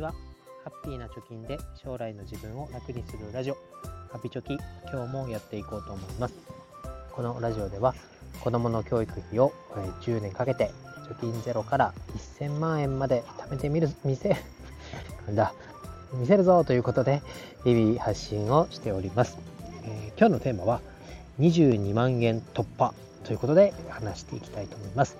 [0.00, 0.14] ちは。
[0.64, 3.56] ハッピーな貯金で将来の自分を楽にするラジオ、
[4.10, 4.58] ハピチョキ、
[4.92, 6.34] 今日もやっていこうと思います。
[7.12, 7.94] このラジオでは、
[8.40, 9.52] 子供の教育費を
[10.02, 10.70] 10年かけて、
[11.08, 11.94] 貯金ゼロから
[12.38, 14.36] 1000万円まで貯めてみる、見せ、
[15.26, 15.54] なんだ、
[16.14, 17.22] 見せるぞということで、
[17.64, 19.38] 日々発信をしております。
[19.84, 20.80] えー、今日のテーマは、
[21.38, 22.92] 22万円突破
[23.24, 25.16] ということで話していきたいと思います。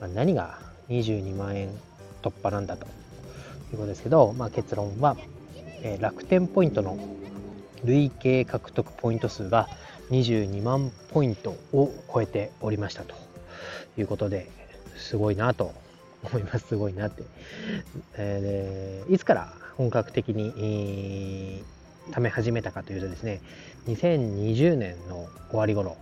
[0.00, 0.58] ま、何が
[0.90, 1.70] 22万円
[2.22, 2.86] 突破なんだと
[3.72, 5.16] いうことですけど、まあ、結論は、
[5.82, 6.98] えー、楽天ポイントの
[7.84, 9.68] 累計獲得ポイント数が
[10.10, 13.14] 22万ポイントを超えておりましたと
[13.96, 14.50] いうことで
[14.96, 15.72] すごいなと
[16.22, 16.68] 思います。
[16.68, 17.24] すごいなって、
[18.16, 23.40] えー、いつから本格的に、えー、貯め始めたかというとですね
[23.86, 25.96] 2020年の終わり頃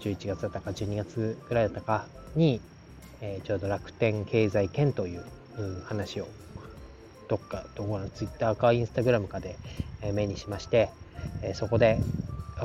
[0.00, 2.60] 11月だったか12月ぐらいだったかに、
[3.20, 5.24] えー、ちょうど楽天経済圏という
[5.84, 6.28] 話を
[7.28, 9.58] どっかどこのツイッターかインスタグラムかで、
[10.12, 10.90] 目にしまして、
[11.54, 12.02] そこで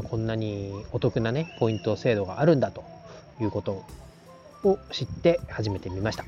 [0.02, 2.84] こんなにお得なねポイント制度があるんだと
[3.40, 3.84] いうこと
[4.64, 6.26] を知って始めてみました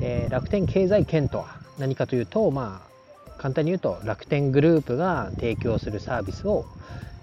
[0.00, 6.64] で楽天経済圏とは何かというとまあ簡単に言うと楽天グループが提供するサービスを、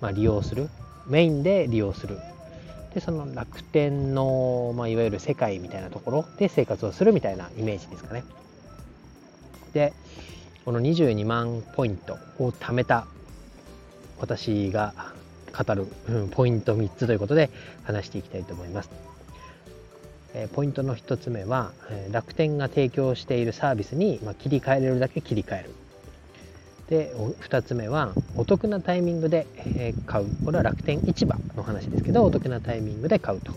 [0.02, 0.70] まあ、利用する
[1.08, 2.20] メインで利用する
[2.94, 8.24] でその楽天の、まあ、いわゆる世界みたいなところで生活をするみたいなイメージですかね。
[9.74, 9.94] で
[10.66, 13.06] この22万ポイントを貯めた
[14.20, 14.94] 私が
[15.52, 17.50] 語る、うん、ポイント3つということで
[17.84, 18.90] 話していきたいと思います。
[20.34, 25.70] えポイントの1つ目は、え楽天が提供しているサービスに、ま切り替えれるだけ切り替える。
[26.90, 33.54] で2つ目はお得なタイミングで買うこれは楽天市場の話ですけどお得なタイミングで買うと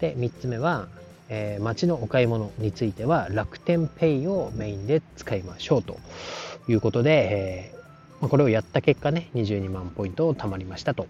[0.00, 0.88] で3つ目は、
[1.34, 5.98] えー、街のお買い物については楽天ペイをメインで使いましょうと
[6.68, 11.06] いうことで、えー、これをやった結果ね22万ポイント貯まりましたと。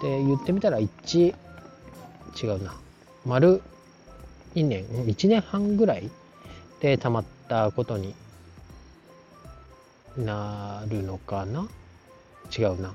[0.00, 1.34] で言ってみたら1
[2.42, 2.74] 違うな。
[3.26, 3.60] 丸
[4.54, 6.10] 2年1年半ぐらい
[6.80, 8.14] で貯まったことに
[10.16, 11.68] なるのかな？
[12.56, 12.94] 違うな。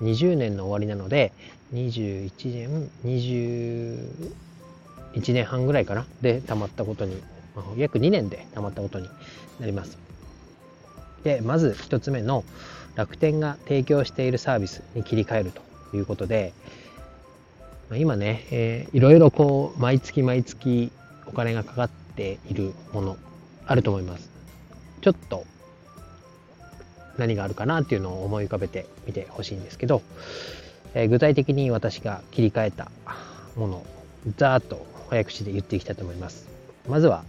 [0.00, 1.32] 20年の終わりなので、
[1.74, 4.32] 21年20、
[5.14, 7.22] 1年半ぐらいかなで貯まったことに、
[7.76, 9.08] 約2年で貯まったことに
[9.58, 9.98] なります。
[11.24, 12.44] で、まず1つ目の
[12.94, 16.52] 楽天が提供しているサービスに切り替えるということで、
[17.96, 20.92] 今ね、えー、いろいろこう、毎月毎月
[21.26, 23.16] お金がかかっているもの
[23.66, 24.30] あると思います。
[25.00, 25.44] ちょっと
[27.18, 30.02] 何があるかなっていうのを思い浮かべてみてほしいんですけど、
[30.94, 32.90] えー、具体的に私が切り替えた
[33.56, 33.86] もの
[34.36, 36.48] ざーっと早口で言っていきたいと思います。
[36.88, 37.24] まずは、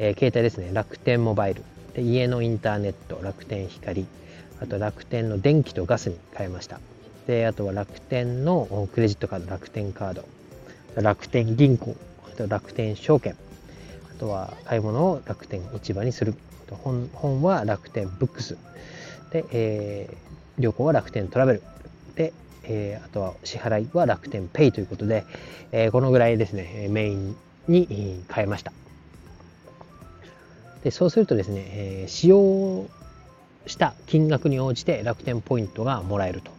[0.00, 0.70] えー、携帯ですね。
[0.72, 1.62] 楽天モバイル。
[1.94, 4.04] で家のインターネット、楽天光。
[4.60, 6.80] あと楽天の電気とガスに変えました。
[7.28, 10.24] で、あとは楽天のクレジットカード、楽天カード。
[10.96, 11.94] 楽天銀行。
[12.26, 13.36] あと楽天証券。
[14.10, 16.34] あとは買い物を楽天市場にする。
[16.68, 18.56] 本本は楽天ブックス。
[19.30, 21.62] で、えー、旅行は楽天トラベル。
[22.16, 22.32] で、
[22.66, 25.24] えー、あとは支払いは楽天ペイということで、
[25.72, 27.36] えー、このぐらいですね、メイン
[27.68, 28.72] に変えました。
[30.82, 32.86] でそうするとですね、えー、使用
[33.66, 36.52] した金額に応じて楽天ポイントがもらえると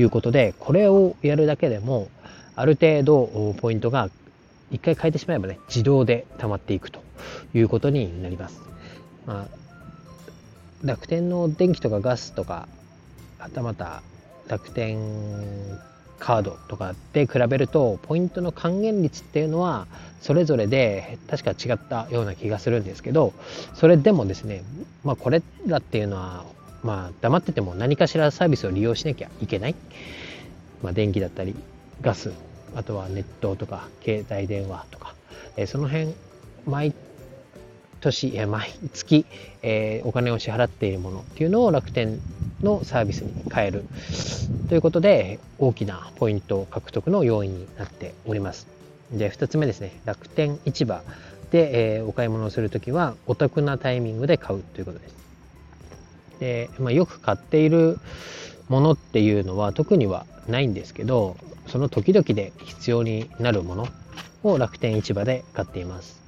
[0.00, 2.08] いうことで、これをやるだけでも、
[2.56, 4.10] ある程度ポイントが
[4.70, 7.00] 一回変えてしまえばね、自動で溜まっていくと
[7.52, 8.60] いうことになります。
[9.26, 9.64] まあ
[10.84, 12.68] 楽天の電気とかガスとか
[13.38, 14.02] はたまた
[14.48, 14.98] 楽天
[16.18, 19.86] カードとかで比べるとポイントの還元率っていうのは
[20.20, 23.34] それぞれで確か違ったような気がするんですけど
[23.74, 24.62] それでもですね
[25.04, 26.44] まあこれらっていうのは
[26.82, 29.74] まあ黙ってても何かしらサービスを利用しなきゃいけない、
[30.82, 31.54] まあ、電気だったり
[32.00, 32.32] ガス
[32.74, 35.14] あとはネットとか携帯電話とか、
[35.56, 36.12] えその辺
[36.66, 36.92] 毎
[38.12, 39.26] 年、毎月、
[39.62, 42.20] え、お金を支払っているものっていうのを楽天
[42.62, 43.84] のサービスに変える
[44.68, 48.68] ということで大きなポイント獲得の要因になっております。
[49.10, 51.02] で2つ目ですね楽天市場
[51.50, 55.16] で、え、お買い物をする時はお得なタイミングで買うということです。
[56.40, 58.00] で、まあ、よく買っている
[58.68, 61.36] ものっていうのは特にはないんですけど
[61.66, 63.88] その時々で必要になるもの
[64.42, 66.23] を楽天市場で買っています。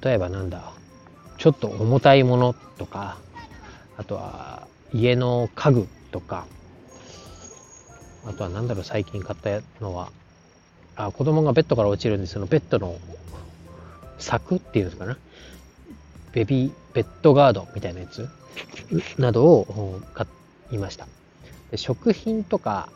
[0.00, 0.72] 例えばなんだ
[1.38, 3.18] ちょっと重たいものとか
[3.96, 6.46] あとは家の家具とか
[8.26, 10.10] あとは何だろう最近買ったのは
[10.96, 12.98] あ子供がベッドから落ちるんですそのベッドの
[14.18, 15.18] 柵っていうんですかな。
[16.32, 18.28] ベビーベッドガードみたいなやつ。
[19.18, 20.26] などを買
[20.70, 21.06] いました。
[21.70, 22.88] で食品とか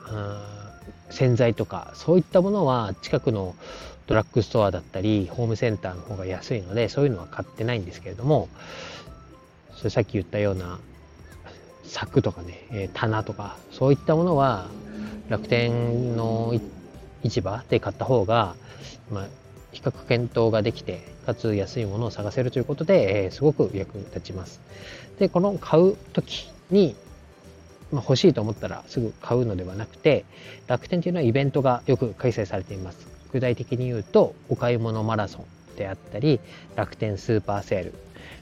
[1.11, 3.55] 洗剤とかそういったものは近くの
[4.07, 8.49] ドラッグストアだったりホームセンターの方が安いのでそういうのは買ってないんですけれども
[9.77, 10.79] それさっき言ったような
[11.85, 14.69] 柵とかね、え棚とかそういったものは
[15.29, 16.53] 楽天の
[17.23, 18.57] 市場で買った方が、
[19.11, 19.27] まあ、
[19.73, 24.61] 比較検討ができてかつ安いものを探せるということで、え、すごく役に立ちます。
[25.19, 26.95] でこの買う時に
[27.93, 30.25] まあ、欲しいと思ったらすぐ買うのではなくて
[30.67, 33.07] 楽天というのはイベントがよく開催されています。
[33.33, 35.45] 具体的に言うとお買い物マラソ
[35.75, 36.41] ンであったり
[36.75, 37.95] 楽天スーパーセール。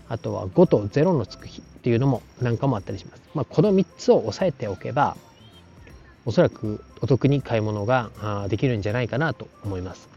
[0.08, 5.16] あとは5と0のつく日っていうのもなんかもあったりします、まあ、この3つを押さえておけば
[6.26, 8.10] おそらくお得に買い物が
[8.48, 10.08] できるんじゃないかなと思います。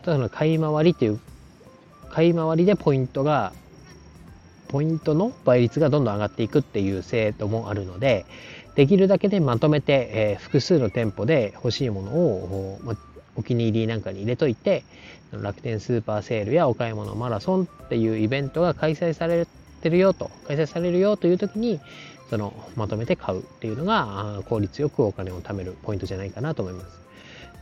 [0.00, 1.20] あとはその買い回りという
[2.10, 3.52] 買い回りでポイントが
[4.68, 8.24] ポイントの倍率がどんどん上がっていくっていう制度もあるので
[8.74, 12.78] できるだけでまとめて、えー、複数の店舗で欲しいものを、
[13.36, 14.84] お気に入りなんかに入れといて
[15.32, 19.46] 楽天スーパーセールやお買い物マラソンっていうイベントが開催され
[19.80, 21.80] てるよと開催されるよという時に
[22.28, 27.02] そのまとめて買うっていうのが効率よくお金を貯めるポイントじゃないかなと思います。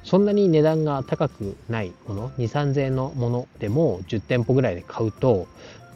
[0.03, 5.47] そんなに値段が高くないもの2 3 0 0円のものでも10店舗ぐらいで買うと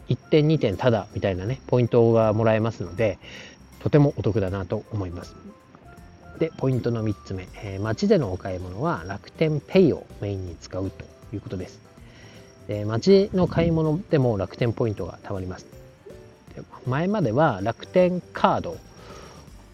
[0.09, 3.17] 1点2点ただみたいなねポイントがもらえますので
[3.85, 5.35] とてもお得だなと思います。
[6.39, 11.79] で、ポイントの3つ目、えー、街でのお買い物は楽天ペイをメインに使うということです。
[12.67, 15.67] で街の買い物でも楽天ポイントが貯まります。
[16.87, 18.77] 前までは楽天カード、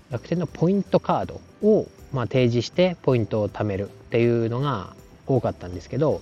[0.09, 4.93] 楽天のポイントカードを、まあ、提示してポイントを貯めるっていうのが
[5.25, 6.21] 多かったんですけど、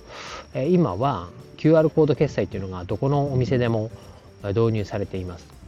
[0.54, 3.90] え、今は QR コード決済っていうのがどこのお店でも
[4.44, 5.59] 導入されています。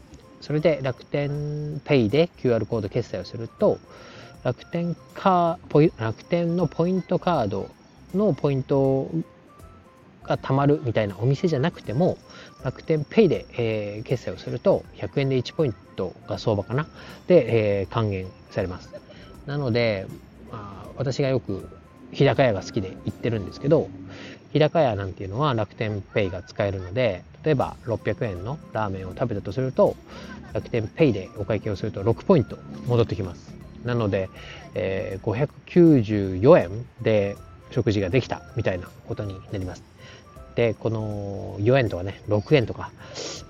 [0.42, 3.78] それで楽天ペイで QR コード決済をすると
[4.44, 7.70] 楽天カポイ楽天のポイントカード
[8.12, 9.08] のポイント
[10.24, 12.18] が貯まるみたいなお店じゃなくても
[12.64, 16.86] 楽天ペイで、えー、決済をすると100円で1ポイントが相場かな？
[17.28, 18.90] で、えー、還元されます。
[19.46, 20.06] なので、
[20.50, 21.68] まあ、私がよく
[22.12, 23.88] 日高屋が好きで行ってるんですけど
[24.52, 29.96] 日高屋なんていうのは楽天ペイが使えるので例えば600円のラーメンを食べたとすると
[30.52, 33.54] 楽天ペイでお会計をすると6ポイント戻ってきます。
[33.84, 34.28] なので、
[34.74, 37.36] えー、594円で
[37.70, 39.82] 食事ができたみたいなことになります。
[40.54, 42.90] でこの4円とかね6円とか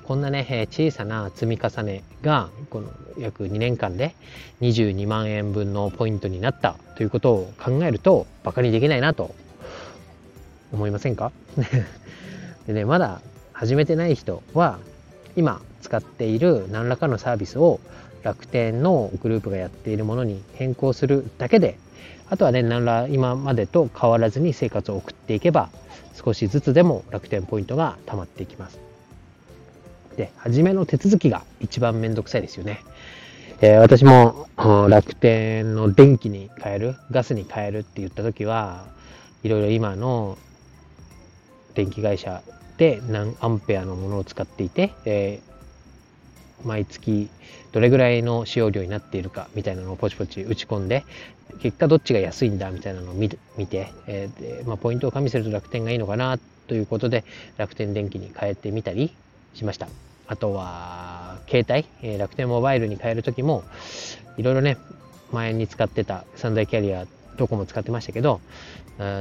[0.04, 4.14] こんなね小さな積み重ねがこの約2年間で
[4.60, 9.34] 22万円分のポイントになったということを考えるとバカにできないなと
[10.72, 11.32] 思いませんか？
[12.68, 13.20] でねまだ
[13.52, 14.78] 始めてない人は
[15.36, 17.80] 今使っている何らかのサービスを
[18.22, 21.78] 楽天のグループがやっているものに変更するだけで
[22.28, 25.70] あとはね何ら今までと変わらずに生活を送っていけば
[26.14, 28.78] 少しずつでも楽天ポイントが貯まっていきます。
[30.16, 32.80] で初めの手続きが一番めんどくさいですよね。
[33.60, 34.48] えー、私も
[34.88, 38.84] 楽天の電気に変えるガスに変えるって言った時は
[39.42, 40.36] いろいろ今の
[41.74, 42.42] 電気会社
[42.82, 47.30] で何アンペアのものを使っていて、えー、毎月
[47.70, 51.04] どれぐらいの使用量になっているかみたいなのをポチポチ打ち込んで
[51.60, 57.22] 結果どっちが安いんだみたいなのを見見て、えーまあ、ポイントを加味すると楽天がいいのかなということで
[57.56, 59.14] 楽天電気に変えてみたり
[59.54, 59.86] しました。
[60.26, 63.62] あとは携帯、えー、楽天モバイルに変える時も
[64.38, 64.76] いろいろね
[65.30, 68.40] 前に使ってた三大キャリアドコモ使ってましたけど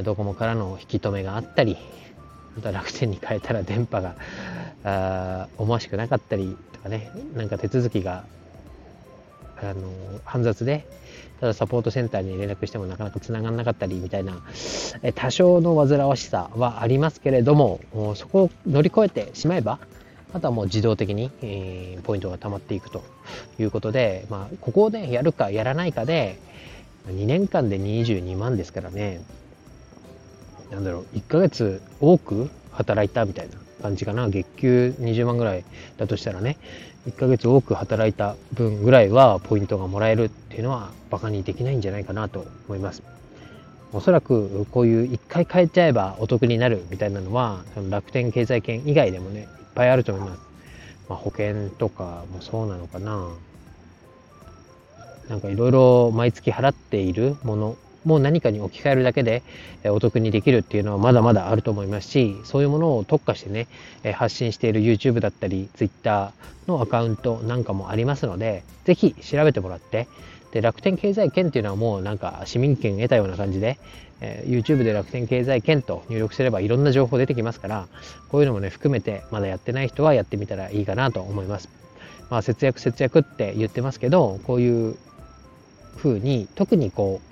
[0.03, 1.77] ドコモからの引き止めがあったり
[2.55, 4.15] また楽天に変えたら電波が
[4.83, 8.25] あ思わしくなかったりとかねなんか手続きが
[9.57, 9.91] あの
[10.25, 10.85] 煩雑で
[11.39, 14.41] ただサポートセンターに連絡してもなかなか繋がんなかったりみたいな
[15.15, 17.79] 多少の煩わしさはありますけれども
[18.15, 19.79] そこを乗り越えてしまえば
[20.33, 23.03] あとはもう自動的に、えー、ポイントが溜まっていくと
[23.59, 26.39] いうことで、まあ、ここでやるかやらないかで
[27.07, 29.21] 2年間で22万ですからね。
[30.71, 34.29] なんだろう、1ヶ月多く働いたみたいな感じかな。
[34.29, 35.65] 月給20万ぐらい
[35.97, 36.57] だとしたらね、
[37.07, 43.03] 1ヶ月多く働いた分ぐらいはポイントがもらえるっていうのはバカにできないんじゃないかなと思います。
[43.93, 50.41] おそらくこういう1回変えちゃえばお得になるみたいなのは、その楽天経済圏以外でもね、いっぱいあると思います。
[51.09, 53.27] まあ、保険とかもそうなのかな。
[55.27, 59.43] なんかいろいろ毎月払っているものもう何かに置き換えるだけで
[59.85, 63.67] お得にできるっていうのはまだまだあると思いますしそういうものを特化してね
[64.13, 66.33] 発信している YouTube だったり Twitter
[66.67, 70.07] のアカウントなんかもありますので是非調べてもらって
[70.51, 73.77] で楽天経済圏っていうのはもうなんか市民権得たような感じで、
[74.19, 77.87] えー、YouTube で楽天経済圏と入力すればいろんな情報出てきますから
[78.29, 81.69] こういうのもね含めてまだやってない人はやってみたらいいかなと思います。
[82.29, 84.95] まあ、節約節約って言ってますけどこういう
[85.97, 87.31] 風に特にこう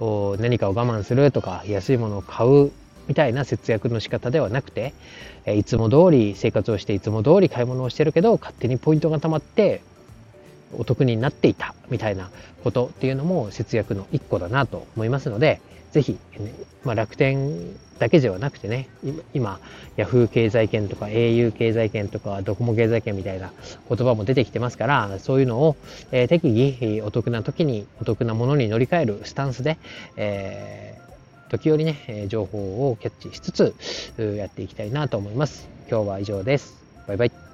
[0.00, 2.72] 何かを我慢するとか安いものを買う
[3.08, 4.92] みたいな節約の仕方ではなくて
[5.46, 9.80] いつも通り生活をしていつも通り買い物をしてるけど勝手にポイントが貯まって
[10.76, 12.30] お得になっていたみたいな
[12.64, 15.60] ことっていうのも節約の一個だなと思いますので
[15.96, 16.52] ぜひ、ね、
[16.84, 18.86] まあ、楽天だけではなくてね
[19.32, 19.58] 今
[19.96, 23.50] ヤフー経済圏とか au 経済圏とかドコモ経済圏みたいな
[23.88, 25.74] 言葉も出てきてますからそういうのを、
[26.12, 29.78] えー、適宜お得な時にお得なものに乗り換えるスタンスで、
[30.18, 33.74] えー、時折ね情報をキャッチしつつ
[34.36, 35.66] やっていきたいなと思います。
[35.88, 36.74] 今日は以上です。
[37.06, 37.45] バイバイ。